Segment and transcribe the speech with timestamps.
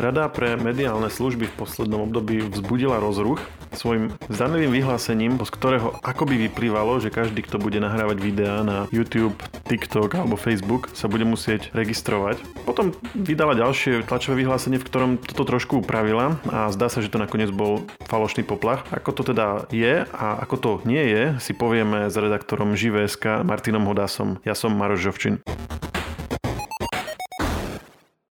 [0.00, 3.36] Rada pre mediálne služby v poslednom období vzbudila rozruch
[3.76, 9.36] svojim zdanlivým vyhlásením, z ktorého akoby vyplývalo, že každý, kto bude nahrávať videá na YouTube,
[9.68, 12.40] TikTok alebo Facebook, sa bude musieť registrovať.
[12.64, 17.20] Potom vydala ďalšie tlačové vyhlásenie, v ktorom toto trošku upravila a zdá sa, že to
[17.20, 18.88] nakoniec bol falošný poplach.
[18.96, 23.84] Ako to teda je a ako to nie je, si povieme s redaktorom Živé.sk Martinom
[23.84, 24.40] Hodásom.
[24.48, 25.44] Ja som Maroš Žovčin.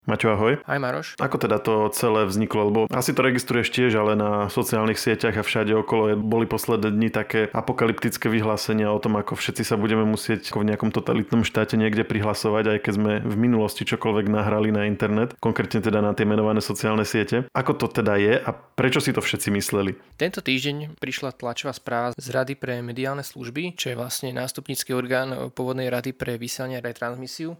[0.07, 0.63] Maťo, ahoj.
[0.63, 1.19] Aj Maroš.
[1.19, 2.71] Ako teda to celé vzniklo?
[2.71, 7.09] Lebo asi to registruješ tiež, ale na sociálnych sieťach a všade okolo boli posledné dni
[7.11, 12.07] také apokalyptické vyhlásenia o tom, ako všetci sa budeme musieť v nejakom totalitnom štáte niekde
[12.07, 16.63] prihlasovať, aj keď sme v minulosti čokoľvek nahrali na internet, konkrétne teda na tie menované
[16.63, 17.43] sociálne siete.
[17.51, 19.99] Ako to teda je a prečo si to všetci mysleli?
[20.15, 25.51] Tento týždeň prišla tlačová správa z Rady pre mediálne služby, čo je vlastne nástupnícky orgán
[25.51, 27.59] pôvodnej Rady pre vysielanie a retransmisiu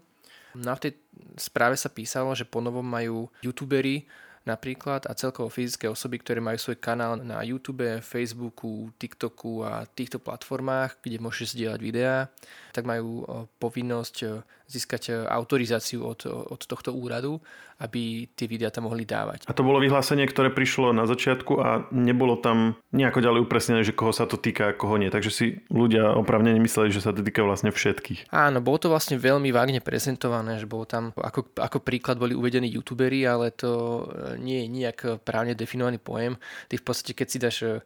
[0.57, 0.93] No a v tej
[1.38, 4.09] správe sa písalo, že ponovom majú youtuberi
[4.48, 10.23] napríklad a celkovo fyzické osoby, ktoré majú svoj kanál na YouTube, Facebooku, TikToku a týchto
[10.23, 12.31] platformách, kde môžeš zdieľať videá,
[12.71, 13.27] tak majú
[13.59, 17.43] povinnosť získať autorizáciu od, od tohto úradu
[17.77, 19.45] aby tie videá tam mohli dávať.
[19.45, 23.93] A to bolo vyhlásenie, ktoré prišlo na začiatku a nebolo tam nejako ďalej upresnené, že
[23.93, 25.13] koho sa to týka a koho nie.
[25.13, 28.34] Takže si ľudia opravne nemysleli, že sa to týka vlastne všetkých.
[28.34, 32.73] Áno, bolo to vlastne veľmi vágne prezentované, že bolo tam ako, ako príklad boli uvedení
[32.73, 34.04] youtuberi, ale to
[34.38, 36.38] nie je nejak právne definovaný pojem.
[36.70, 37.82] Ty v podstate, keď si dáš uh,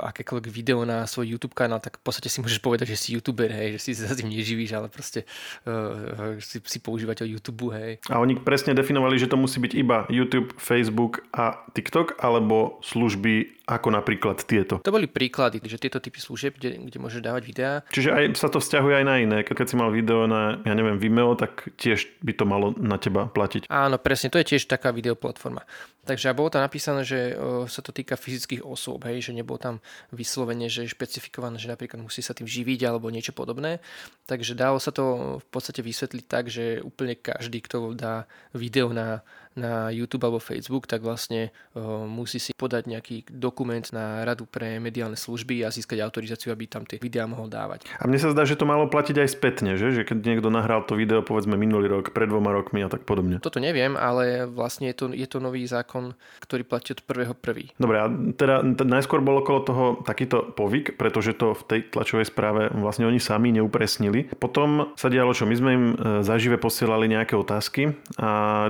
[0.00, 3.52] akékoľvek video na svoj YouTube kanál, tak v podstate si môžeš povedať, že si youtuber,
[3.52, 5.28] hej, že si sa tým neživíš, ale proste
[5.68, 8.00] uh, si, si používateľ YouTube, hej.
[8.08, 13.60] A oni presne definovali, že to musí byť iba YouTube, Facebook a TikTok, alebo služby
[13.70, 14.82] ako napríklad tieto?
[14.82, 17.72] To boli príklady, že tieto typy služieb, kde, kde môžeš dávať videá.
[17.94, 19.38] Čiže aj sa to vzťahuje aj na iné.
[19.46, 23.30] Keď si mal video na, ja neviem, Vimeo, tak tiež by to malo na teba
[23.30, 23.70] platiť.
[23.70, 25.39] Áno, presne, to je tiež taká videoplatforma.
[25.40, 25.64] plataforma.
[26.00, 27.36] Takže bolo tam napísané, že
[27.68, 32.00] sa to týka fyzických osôb, hej, že nebolo tam vyslovene, že je špecifikované, že napríklad
[32.00, 33.84] musí sa tým živiť alebo niečo podobné.
[34.24, 38.24] Takže dalo sa to v podstate vysvetliť tak, že úplne každý, kto dá
[38.56, 39.20] video na
[39.58, 44.78] na YouTube alebo Facebook, tak vlastne uh, musí si podať nejaký dokument na Radu pre
[44.78, 47.90] mediálne služby a získať autorizáciu, aby tam tie videá mohol dávať.
[47.98, 49.90] A mne sa zdá, že to malo platiť aj spätne, že?
[49.90, 53.42] že keď niekto nahral to video povedzme minulý rok, pred dvoma rokmi a tak podobne.
[53.42, 55.89] Toto neviem, ale vlastne je to, je to nový zákon,
[56.38, 57.74] ktorý platí od prvého prvý.
[57.76, 58.06] Dobre, a
[58.38, 63.18] teda najskôr bol okolo toho takýto povyk, pretože to v tej tlačovej správe vlastne oni
[63.18, 64.30] sami neupresnili.
[64.38, 65.44] Potom sa dialo čo?
[65.50, 68.28] My sme im e, zažive posielali nejaké otázky a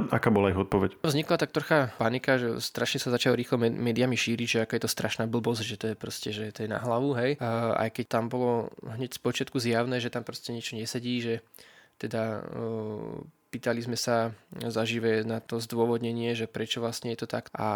[0.08, 1.04] aká bola ich odpoveď?
[1.04, 4.91] Vznikla tak trocha panika, že strašne sa začalo rýchlo médiami šíriť, že aká je to
[4.91, 7.37] strašná blbosť, že to je proste, že to je na hlavu, hej.
[7.42, 11.34] A aj keď tam bolo hneď z počiatku zjavné, že tam proste niečo nesedí, že
[12.00, 12.41] teda
[13.50, 17.69] pýtali sme sa zažive na to zdôvodnenie, že prečo vlastne je to tak a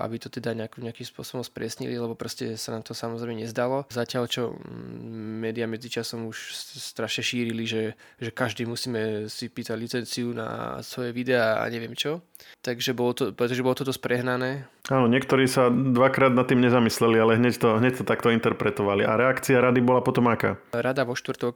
[0.00, 3.84] aby to teda nejak, nejakým spôsobom spresnili, lebo proste sa nám to samozrejme nezdalo.
[3.92, 6.56] Zatiaľ, čo mm, médiá medzičasom už
[6.96, 12.24] strašne šírili, že, že každý musíme si pýtať licenciu na svoje videá a neviem čo.
[12.64, 14.66] Takže bolo to, pretože bolo to dosť prehnané.
[14.90, 19.06] Áno, niektorí sa dvakrát nad tým nezamysleli, ale hneď to, hneď to takto interpretovali.
[19.06, 20.58] A reakcia rady bola potom aká?
[20.74, 21.54] Rada vo štvrtok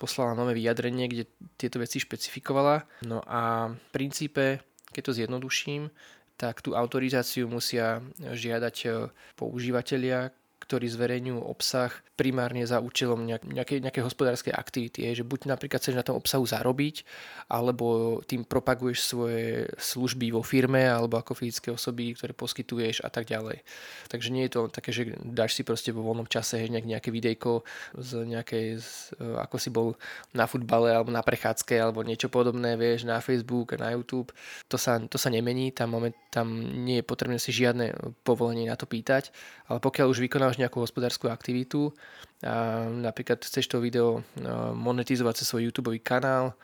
[0.00, 1.24] poslala nové vyjadrenie, kde
[1.60, 2.88] tieto veci špecifikovala.
[3.04, 5.92] No a v princípe, keď to zjednoduším,
[6.38, 8.76] tak tú autorizáciu musia žiadať
[9.36, 15.06] používateľia, ktorí zverejňujú obsah primárne za účelom nejakej, nejakej hospodárskej aktivity.
[15.06, 17.06] Je, že buď napríklad chceš na tom obsahu zarobiť,
[17.46, 23.30] alebo tým propaguješ svoje služby vo firme, alebo ako fyzické osoby, ktoré poskytuješ a tak
[23.30, 23.62] ďalej.
[24.10, 27.62] Takže nie je to také, že dáš si proste vo voľnom čase nejak, nejaké videjko
[27.94, 29.94] z nejakej, z, ako si bol
[30.34, 34.34] na futbale alebo na prechádzke alebo niečo podobné, vieš, na Facebook na YouTube.
[34.68, 36.50] To sa, to sa nemení, tam, moment, tam
[36.82, 37.94] nie je potrebné si žiadne
[38.26, 39.30] povolenie na to pýtať,
[39.70, 41.92] ale pokiaľ už vykonáš nejakú hospodárskú aktivitu,
[43.04, 44.24] napríklad chceš to video
[44.72, 46.56] monetizovať cez svoj YouTube kanál,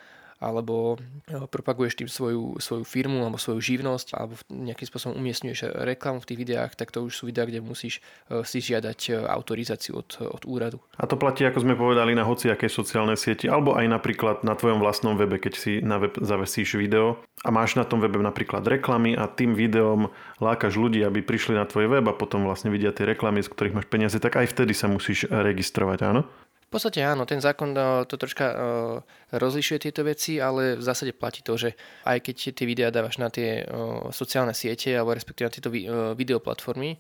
[0.45, 1.01] alebo
[1.49, 6.41] propaguješ tým svoju, svoju firmu alebo svoju živnosť alebo nejakým spôsobom umiestňuješ reklamu v tých
[6.45, 8.05] videách, tak to už sú videá, kde musíš
[8.45, 10.79] si žiadať autorizáciu od, od úradu.
[11.01, 14.85] A to platí, ako sme povedali, na hociakej sociálnej sieti alebo aj napríklad na tvojom
[14.85, 19.17] vlastnom webe, keď si na web zavesíš video a máš na tom webe napríklad reklamy
[19.17, 20.13] a tým videom
[20.43, 23.77] lákaš ľudí, aby prišli na tvoj web a potom vlastne vidia tie reklamy, z ktorých
[23.81, 26.29] máš peniaze, tak aj vtedy sa musíš registrovať, áno?
[26.75, 28.59] V podstate áno, ten zákon eh, to troška eh,
[29.31, 33.31] rozlišuje tieto veci, ale v zásade platí to, že aj keď tie videá dávaš na
[33.31, 33.67] tie eh,
[34.11, 35.71] sociálne siete alebo respektíve na tieto
[36.19, 36.99] videoplatformy,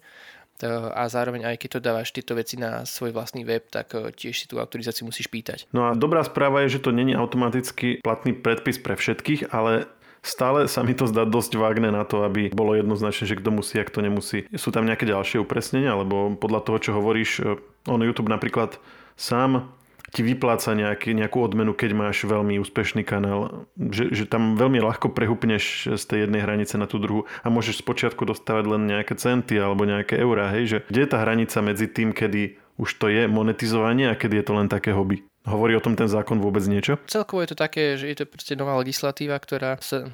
[0.95, 4.47] a zároveň aj keď to dávaš tieto veci na svoj vlastný web, tak tiež si
[4.47, 5.67] tú autorizáciu musíš pýtať.
[5.75, 9.91] No a dobrá správa je, že to není automaticky platný predpis pre všetkých, ale
[10.23, 13.83] stále sa mi to zdá dosť vágne na to, aby bolo jednoznačné, že kto musí
[13.83, 14.47] a kto nemusí.
[14.55, 17.43] Sú tam nejaké ďalšie upresnenia, alebo podľa toho, čo hovoríš,
[17.91, 18.79] on YouTube napríklad
[19.15, 19.71] sám
[20.15, 23.67] ti vypláca nejaký, nejakú odmenu, keď máš veľmi úspešný kanál.
[23.75, 27.83] Že, že tam veľmi ľahko prehupneš z tej jednej hranice na tú druhú a môžeš
[27.83, 30.55] spočiatku dostávať len nejaké centy alebo nejaké eurá.
[30.55, 30.71] Hej?
[30.71, 34.47] Že, kde je tá hranica medzi tým, kedy už to je monetizovanie a kedy je
[34.47, 35.27] to len také hobby?
[35.45, 36.97] Hovorí o tom ten zákon vôbec niečo?
[37.11, 40.09] Celkovo je to také, že je to proste nová legislatíva, ktorá sa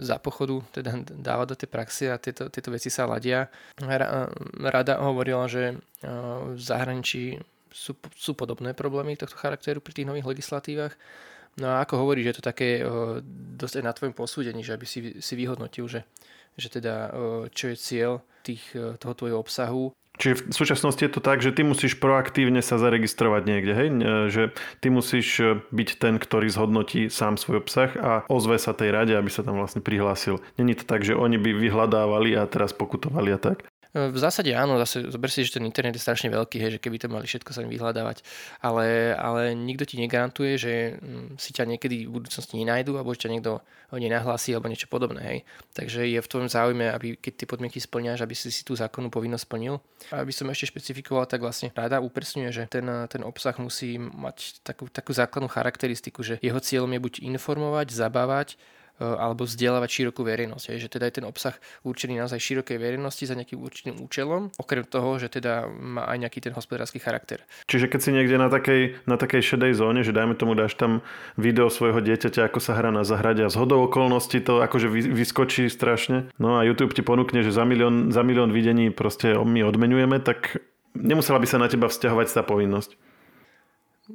[0.00, 3.46] za pochodu teda dáva do tej praxe a tieto, tieto veci sa ladia.
[4.58, 5.78] Rada hovorila, že
[6.50, 7.38] v zahraničí
[7.72, 10.94] sú, sú podobné problémy tohto charakteru pri tých nových legislatívach.
[11.56, 13.24] No a ako hovoríš, že to také o,
[13.56, 16.04] dosť aj na tvojom posúdení, že aby si, si vyhodnotil, že,
[16.54, 18.12] že teda o, čo je cieľ
[18.46, 18.62] tých,
[19.02, 19.90] toho tvojho obsahu.
[20.16, 23.88] Čiže v súčasnosti je to tak, že ty musíš proaktívne sa zaregistrovať niekde, hej?
[24.32, 24.42] Že
[24.80, 29.12] ty musíš e, byť ten, ktorý zhodnotí sám svoj obsah a ozve sa tej rade,
[29.12, 30.40] aby sa tam vlastne prihlásil.
[30.56, 33.68] Není to tak, že oni by vyhľadávali a teraz pokutovali a tak?
[33.96, 37.00] V zásade áno, zase zober si, že ten internet je strašne veľký, hej, že keby
[37.00, 38.20] to mali všetko sa vyhľadávať,
[38.60, 43.32] ale, ale nikto ti negarantuje, že mm, si ťa niekedy v budúcnosti nenajdu alebo ťa
[43.32, 43.64] niekto
[43.96, 45.20] nenahlási alebo niečo podobné.
[45.24, 45.38] Hej.
[45.72, 49.08] Takže je v tvojom záujme, aby keď tie podmienky splňaš, aby si si tú zákonnú
[49.08, 49.80] povinnosť splnil.
[50.12, 54.60] A aby som ešte špecifikoval, tak vlastne rada upresňuje, že ten, ten obsah musí mať
[54.60, 58.60] takú, takú základnú charakteristiku, že jeho cieľom je buď informovať, zabávať,
[59.00, 60.76] alebo vzdelávať širokú verejnosť.
[60.76, 61.54] Že teda je ten obsah
[61.84, 66.38] určený naozaj širokej verejnosti za nejakým určitým účelom, okrem toho, že teda má aj nejaký
[66.48, 67.44] ten hospodársky charakter.
[67.68, 71.04] Čiže keď si niekde na takej, na takej šedej zóne, že dajme tomu dáš tam
[71.36, 76.30] video svojho dieťaťa, ako sa hrá na zahrade a z okolností to akože vyskočí strašne.
[76.40, 80.62] No a YouTube ti ponúkne, že za milión, za milión videní proste my odmenujeme, tak
[80.96, 82.96] nemusela by sa na teba vzťahovať tá povinnosť.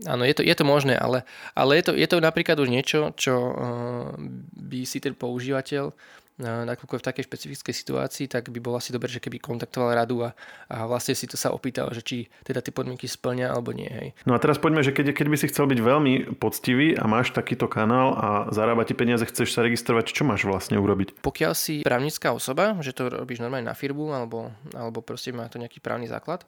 [0.08, 3.12] Áno, je to, je to možné, ale, ale je, to, je to napríklad už niečo,
[3.20, 4.16] čo uh,
[4.56, 8.90] by si ten používateľ uh, nakoľko je v takej špecifickej situácii, tak by bolo asi
[8.90, 10.34] dobre, že keby kontaktoval radu a,
[10.72, 13.90] a vlastne si to sa opýtal, že či teda tie podmienky splňa alebo nie.
[13.90, 14.08] Hej.
[14.26, 17.36] No a teraz poďme, že keď, keď by si chcel byť veľmi poctivý a máš
[17.36, 21.22] takýto kanál a zarábať ti peniaze, chceš sa registrovať, čo máš vlastne urobiť?
[21.22, 25.62] Pokiaľ si právnická osoba, že to robíš normálne na firmu alebo, alebo proste má to
[25.62, 26.48] nejaký právny základ,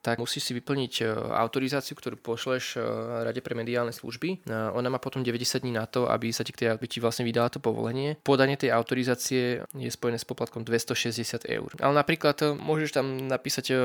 [0.00, 2.82] tak musíš si vyplniť e, autorizáciu, ktorú pošleš e,
[3.28, 4.28] Rade pre mediálne služby.
[4.32, 7.52] E, ona má potom 90 dní na to, aby sa ti, aby ti vlastne vydala
[7.52, 8.16] to povolenie.
[8.24, 11.70] Podanie tej autorizácie je spojené s poplatkom 260 eur.
[11.84, 13.76] Ale napríklad môžeš tam napísať,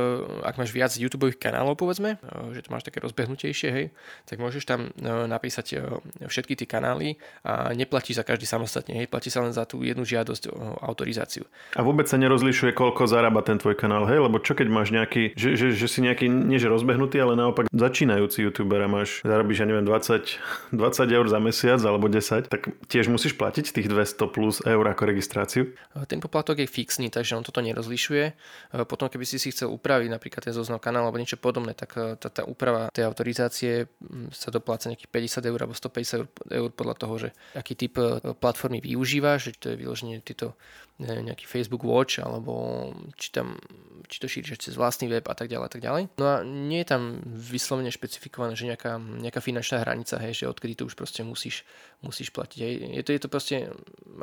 [0.43, 2.15] ak máš viac YouTube kanálov, povedzme,
[2.55, 3.85] že to máš také rozbehnutejšie, hej,
[4.23, 5.83] tak môžeš tam napísať
[6.23, 10.07] všetky tie kanály a neplatí za každý samostatne, hej, platí sa len za tú jednu
[10.07, 11.43] žiadosť o autorizáciu.
[11.75, 15.35] A vôbec sa nerozlišuje, koľko zarába ten tvoj kanál, hej, lebo čo keď máš nejaký,
[15.35, 19.65] že, že, že si nejaký, nie že rozbehnutý, ale naopak začínajúci youtuber a máš, zarobíš,
[19.65, 24.29] ja neviem, 20, 20 eur za mesiac alebo 10, tak tiež musíš platiť tých 200
[24.29, 25.73] plus eur ako registráciu?
[26.05, 28.37] Ten poplatok je fixný, takže on toto nerozlišuje.
[28.85, 32.15] Potom, keby si si chcel upraviť napríklad ten zoznam kanál alebo niečo podobné, tak e,
[32.15, 33.89] tá, tá úprava tej autorizácie
[34.31, 37.97] sa dopláca nejakých 50 eur alebo 150 eur, eur podľa toho, že aký typ
[38.37, 40.53] platformy využívaš, že to je vyloženie tieto
[40.95, 42.87] nejaký Facebook Watch, alebo
[43.19, 43.59] či, tam,
[44.07, 46.03] či to šíriš cez vlastný web a tak ďalej a tak ďalej.
[46.15, 50.79] No a nie je tam vyslovene špecifikované, že nejaká, nejaká finančná hranica, hej, že odkedy
[50.79, 51.67] to už proste musíš,
[51.99, 52.59] musíš platiť.
[52.63, 52.73] Hej.
[52.95, 53.55] Je, to, je to proste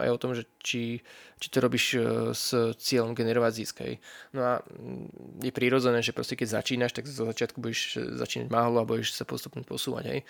[0.00, 1.04] aj o tom, že či,
[1.36, 3.84] či to robíš e, s cieľom generovať zisk.
[3.84, 4.00] Hej.
[4.32, 4.52] No a
[5.44, 9.28] je prirodzené, že proste keď začínaš, tak zo začiatku budeš začínať málo a budeš sa
[9.28, 10.04] postupne posúvať.
[10.08, 10.20] Hej.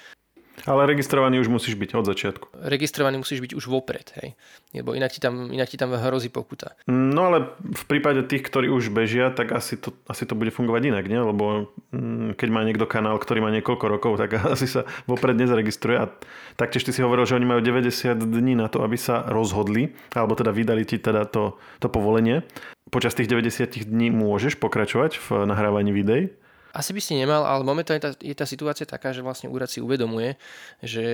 [0.63, 2.47] Ale registrovaný už musíš byť od začiatku.
[2.55, 4.39] Registrovaný musíš byť už vopred, hej.
[4.71, 6.79] Lebo inak ti tam, inak ti tam hrozí pokuta.
[6.87, 10.95] No ale v prípade tých, ktorí už bežia, tak asi to, asi to bude fungovať
[10.95, 11.19] inak, nie?
[11.19, 15.99] Lebo mm, keď má niekto kanál, ktorý má niekoľko rokov, tak asi sa vopred nezaregistruje.
[15.99, 16.07] A
[16.55, 20.39] taktiež ty si hovoril, že oni majú 90 dní na to, aby sa rozhodli, alebo
[20.39, 22.47] teda vydali ti teda to, to povolenie.
[22.93, 26.31] Počas tých 90 dní môžeš pokračovať v nahrávaní videí?
[26.73, 29.85] Asi by si nemal, ale momentálne tá, je tá situácia taká, že vlastne úrad si
[29.85, 30.41] uvedomuje,
[30.81, 31.05] že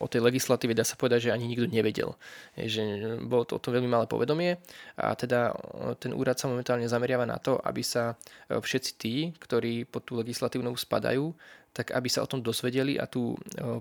[0.00, 2.16] o tej legislatíve dá sa povedať, že ani nikto nevedel.
[2.56, 4.56] Že bolo to o tom veľmi malé povedomie
[4.96, 5.52] a teda
[6.00, 8.16] ten úrad sa momentálne zameriava na to, aby sa
[8.48, 11.36] e, všetci tí, ktorí pod tú legislatívnu spadajú,
[11.72, 13.32] tak aby sa o tom dosvedeli a tú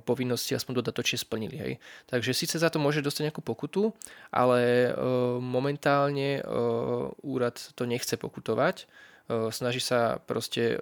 [0.07, 1.59] povinnosť aspoň dodatočne splnili.
[1.59, 1.73] Hej.
[2.07, 3.91] Takže síce za to môže dostať nejakú pokutu,
[4.31, 4.95] ale
[5.43, 6.39] momentálne
[7.19, 8.87] úrad to nechce pokutovať,
[9.51, 10.77] snaží sa proste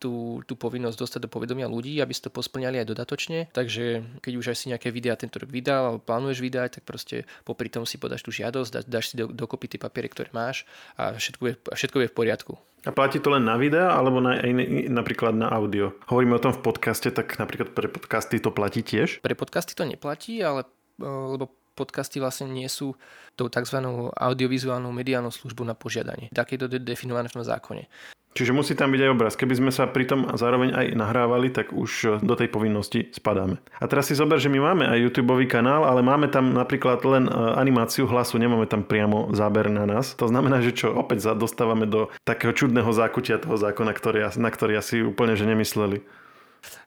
[0.00, 3.40] tú, tú povinnosť dostať do povedomia ľudí, aby si to posplňali aj dodatočne.
[3.52, 7.28] Takže keď už aj si nejaké videá tento rok vydal alebo plánuješ vydať, tak proste
[7.44, 10.64] popri tom si podáš tú žiadosť, dáš si do, dokopy tie papiere, ktoré máš
[10.96, 12.54] a všetko je, všetko je v poriadku.
[12.88, 14.50] A platí to len na videa alebo na, aj
[14.88, 15.92] napríklad na audio?
[16.08, 19.20] Hovoríme o tom v podcaste, tak napríklad pre podcasty to platí tiež?
[19.20, 20.64] Pre podcasty to neplatí, ale
[21.00, 22.92] lebo podcasty vlastne nie sú
[23.40, 23.80] tou tzv.
[24.12, 26.28] audiovizuálnou mediálnou službou na požiadanie.
[26.36, 27.88] Tak je to definované v tom zákone.
[28.30, 29.34] Čiže musí tam byť aj obraz.
[29.34, 33.58] Keby sme sa pri tom zároveň aj nahrávali, tak už e, do tej povinnosti spadáme.
[33.82, 37.26] A teraz si zober, že my máme aj YouTube kanál, ale máme tam napríklad len
[37.26, 40.14] e, animáciu hlasu, nemáme tam priamo záber na nás.
[40.14, 44.78] To znamená, že čo opäť dostávame do takého čudného zákutia toho zákona, ktorý, na ktorý
[44.78, 45.98] asi úplne že nemysleli.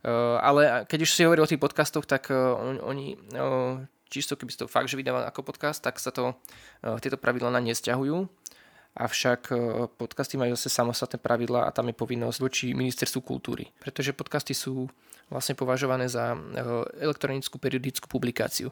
[0.06, 3.82] Uh, ale keď už si hovorí o tých podcastoch, tak uh, on, oni uh,
[4.14, 6.38] čisto keby si to fakt, že vydával ako podcast, tak sa to,
[7.02, 8.43] tieto pravidla na nesťahujú
[8.94, 9.56] avšak e,
[9.98, 13.74] podcasty majú zase samostatné pravidlá a tam je povinnosť voči ministerstvu kultúry.
[13.82, 14.86] Pretože podcasty sú
[15.34, 16.38] vlastne považované za e,
[17.02, 18.70] elektronickú periodickú publikáciu.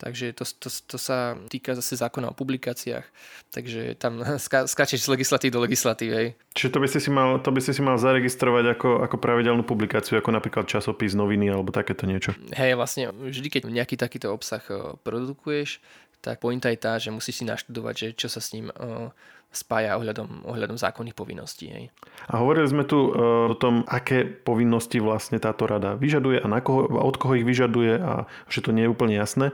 [0.00, 3.06] Takže to, to, to sa týka zase zákona o publikáciách.
[3.54, 6.34] Takže tam ska, skáčeš z legislatívy do legislatívy.
[6.56, 9.62] Čiže to by, ste si mal, to by ste si mal zaregistrovať ako, ako pravidelnú
[9.62, 12.34] publikáciu, ako napríklad časopis, noviny alebo takéto niečo.
[12.58, 15.78] Hej, vlastne vždy, keď nejaký takýto obsah e, produkuješ,
[16.20, 18.68] tak pointa je tá, že musíš si naštudovať, že čo sa s ním
[19.50, 21.66] spája ohľadom, ohľadom zákonných povinností.
[21.74, 21.84] Hej.
[22.30, 26.62] A hovorili sme tu uh, o tom, aké povinnosti vlastne táto rada vyžaduje a na
[26.62, 29.50] koho, od koho ich vyžaduje a že to nie je úplne jasné.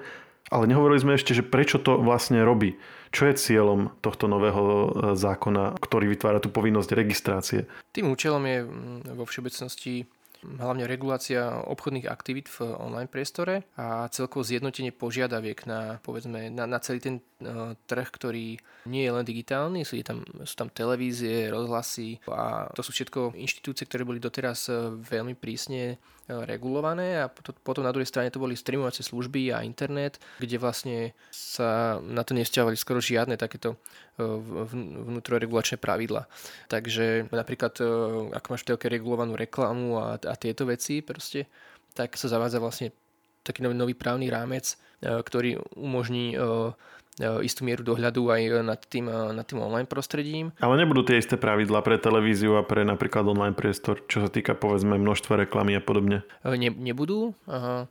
[0.47, 2.79] Ale nehovorili sme ešte, že prečo to vlastne robí.
[3.11, 7.61] Čo je cieľom tohto nového e, zákona, ktorý vytvára tú povinnosť registrácie?
[7.91, 8.63] Tým účelom je
[9.11, 10.07] vo všeobecnosti
[10.59, 16.79] hlavne regulácia obchodných aktivít v online priestore a celkovo zjednotenie požiadaviek na, povedzme, na, na
[16.79, 22.23] celý ten uh, trh, ktorý nie je len digitálny, sú tam, sú tam televízie, rozhlasy
[22.31, 27.31] a to sú všetko inštitúcie, ktoré boli doteraz e, veľmi prísne regulované a
[27.63, 30.99] potom na druhej strane to boli streamovacie služby a internet, kde vlastne
[31.31, 33.79] sa na to nevzťahovali skoro žiadne takéto
[34.19, 34.27] e,
[35.07, 36.27] vnútroregulačné pravidla.
[36.67, 37.85] Takže napríklad, e,
[38.35, 41.49] ako máš v telke regulovanú reklamu a, a tieto veci proste,
[41.97, 42.93] tak sa zavádza vlastne
[43.43, 46.37] taký nový, nový právny rámec, e, ktorý umožní
[47.17, 50.53] E, istú mieru dohľadu aj nad tým, e, nad tým online prostredím.
[50.61, 54.53] Ale nebudú tie isté pravidlá pre televíziu a pre napríklad online priestor, čo sa týka
[54.53, 56.29] povedzme množstva reklamy a podobne?
[56.45, 57.33] E, ne, nebudú.
[57.49, 57.89] Aha.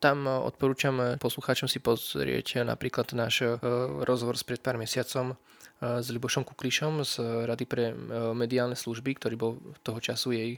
[0.00, 3.60] Tam odporúčam poslucháčom si pozrieť napríklad náš
[4.08, 5.36] rozhovor s pred pár mesiacom
[5.84, 7.92] s Libošom Kuklišom z Rady pre
[8.32, 10.50] mediálne služby, ktorý bol toho času jej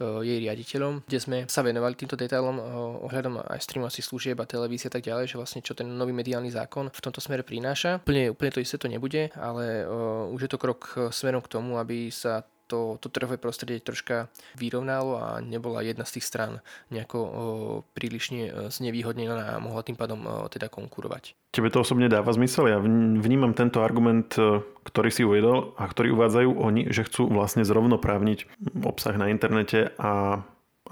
[0.00, 2.64] jej riaditeľom, kde sme sa venovali týmto detailom eh,
[3.10, 6.48] ohľadom aj streamovacích služieb a televízie a tak ďalej, že vlastne čo ten nový mediálny
[6.48, 8.02] zákon v tomto smere prináša.
[8.04, 11.76] Úplne, úplne to isté to nebude, ale uh, už je to krok smerom k tomu,
[11.78, 16.52] aby sa to, to trhové prostredie troška vyrovnalo a nebola jedna z tých strán
[16.88, 17.20] nejako
[17.92, 21.36] prílišne znevýhodnená a mohla tým pádom o, teda konkurovať.
[21.52, 22.72] Tebe to osobne dáva zmysel?
[22.72, 24.32] Ja vnímam tento argument,
[24.88, 28.48] ktorý si uvedol a ktorý uvádzajú oni, že chcú vlastne zrovnoprávniť
[28.80, 30.40] obsah na internete a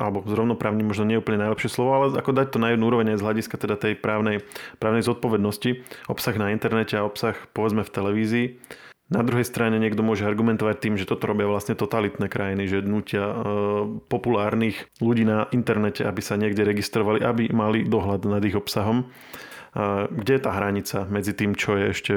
[0.00, 3.20] alebo zrovnoprávny možno nie úplne najlepšie slovo, ale ako dať to na jednu úroveň aj
[3.20, 4.40] z hľadiska teda tej právnej,
[4.80, 8.46] právnej zodpovednosti, obsah na internete a obsah povedzme v televízii
[9.10, 13.26] na druhej strane niekto môže argumentovať tým, že toto robia vlastne totalitné krajiny, že nutia
[13.26, 13.34] e,
[14.06, 19.02] populárnych ľudí na internete, aby sa niekde registrovali, aby mali dohľad nad ich obsahom.
[19.02, 19.04] E,
[20.14, 22.14] kde je tá hranica medzi tým, čo je ešte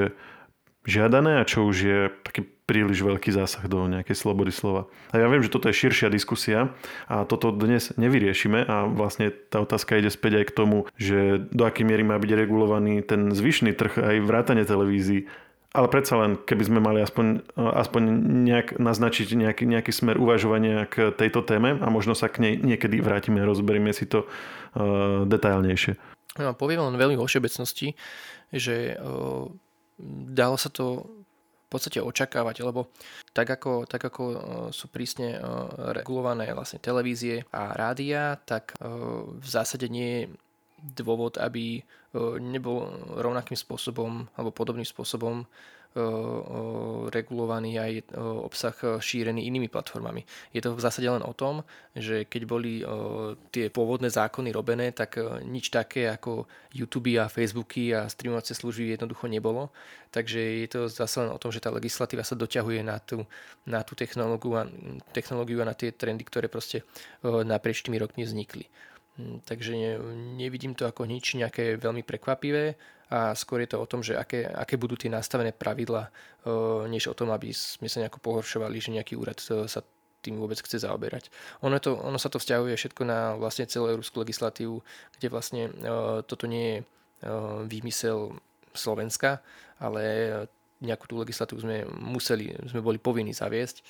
[0.86, 4.88] žiadané a čo už je taký príliš veľký zásah do nejakej slobody slova.
[5.12, 6.72] A ja viem, že toto je širšia diskusia
[7.10, 11.68] a toto dnes nevyriešime a vlastne tá otázka ide späť aj k tomu, že do
[11.68, 15.28] akej miery má byť regulovaný ten zvyšný trh aj vrátane televízií
[15.74, 18.02] ale predsa len, keby sme mali aspoň, aspoň
[18.46, 23.02] nejak naznačiť nejaký, nejaký smer uvažovania k tejto téme a možno sa k nej niekedy
[23.02, 25.98] vrátime a rozberieme si to uh, detailnejšie.
[26.38, 27.98] No, poviem len veľmi vo všeobecnosti,
[28.54, 29.50] že uh,
[30.30, 31.10] dalo sa to
[31.66, 32.94] v podstate očakávať, lebo
[33.34, 34.22] tak ako, tak ako
[34.70, 35.42] sú prísne
[35.90, 40.22] regulované vlastne televízie a rádia, tak v zásade nie je
[40.84, 41.80] dôvod, aby
[42.44, 45.48] nebol rovnakým spôsobom alebo podobným spôsobom
[47.14, 50.26] regulovaný aj obsah šírený inými platformami.
[50.50, 51.62] Je to v zásade len o tom,
[51.94, 52.82] že keď boli
[53.54, 55.14] tie pôvodné zákony robené, tak
[55.46, 59.70] nič také ako YouTube a Facebooky a streamovacie služby jednoducho nebolo.
[60.10, 63.22] Takže je to zase len o tom, že tá legislatíva sa doťahuje na tú,
[63.62, 64.66] na tú technológiu, a,
[65.14, 66.82] technológiu a na tie trendy, ktoré proste
[67.22, 68.66] naprieč tými rokmi vznikli.
[69.14, 69.98] Hm, takže ne,
[70.34, 72.74] nevidím to ako nič nejaké veľmi prekvapivé
[73.14, 76.10] a skôr je to o tom, že aké, aké budú tie nastavené pravidla,
[76.88, 79.80] než o tom, aby sme sa nejako pohoršovali, že nejaký úrad sa
[80.24, 81.28] tým vôbec chce zaoberať.
[81.62, 84.80] Ono, to, ono sa to vzťahuje všetko na vlastne celú európsku legislatívu,
[85.20, 85.68] kde vlastne
[86.24, 86.84] toto nie je
[87.68, 88.34] výmysel
[88.72, 89.44] Slovenska,
[89.78, 90.02] ale
[90.80, 93.84] nejakú tú legislatívu sme museli, sme boli povinní zaviesť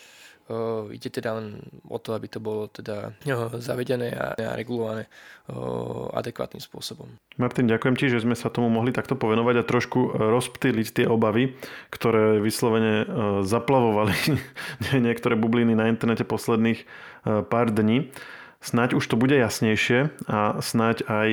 [0.44, 1.56] Uh, ide teda len
[1.88, 5.08] o to, aby to bolo teda uh, zavedené a, a regulované
[5.48, 7.08] uh, adekvátnym spôsobom.
[7.40, 11.56] Martin, ďakujem ti, že sme sa tomu mohli takto povenovať a trošku rozptýliť tie obavy,
[11.88, 13.08] ktoré vyslovene
[13.40, 14.36] zaplavovali
[15.08, 16.84] niektoré bubliny na internete posledných
[17.24, 18.12] pár dní.
[18.60, 21.28] Snaď už to bude jasnejšie a snaď aj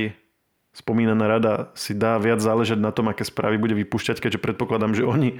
[0.71, 5.03] spomínaná rada si dá viac záležať na tom, aké správy bude vypúšťať, keďže predpokladám, že
[5.03, 5.35] oni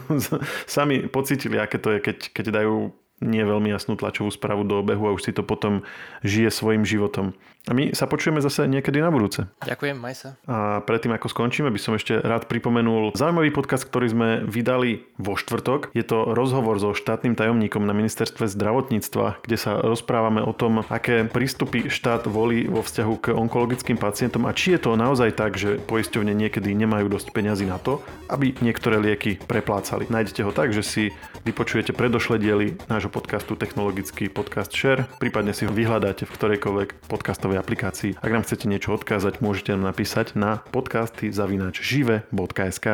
[0.70, 5.08] sami pocítili, aké to je, keď, keď dajú nie veľmi jasnú tlačovú správu do obehu
[5.08, 5.84] a už si to potom
[6.24, 7.36] žije svojim životom.
[7.68, 9.44] A my sa počujeme zase niekedy na budúce.
[9.60, 10.28] Ďakujem, maj sa.
[10.48, 15.36] A predtým, ako skončíme, by som ešte rád pripomenul zaujímavý podcast, ktorý sme vydali vo
[15.36, 15.92] štvrtok.
[15.92, 21.28] Je to rozhovor so štátnym tajomníkom na ministerstve zdravotníctva, kde sa rozprávame o tom, aké
[21.28, 25.76] prístupy štát volí vo vzťahu k onkologickým pacientom a či je to naozaj tak, že
[25.84, 28.00] poisťovne niekedy nemajú dosť peňazí na to,
[28.32, 30.08] aby niektoré lieky preplácali.
[30.08, 31.04] Nájdete ho tak, že si
[31.44, 37.58] vypočujete predošlé diely nášho podcastu Technologický podcast Share, prípadne si ho vyhľadáte v ktorejkoľvek podcastovej
[37.58, 38.16] aplikácii.
[38.22, 41.34] Ak nám chcete niečo odkázať, môžete nám napísať na podcasty
[41.74, 42.86] žive.sk.